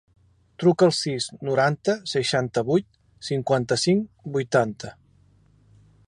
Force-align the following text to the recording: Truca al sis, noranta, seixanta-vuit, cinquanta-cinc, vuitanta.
Truca 0.61 0.85
al 0.85 0.93
sis, 0.99 1.25
noranta, 1.49 1.95
seixanta-vuit, 2.13 2.87
cinquanta-cinc, 3.27 4.09
vuitanta. 4.39 4.95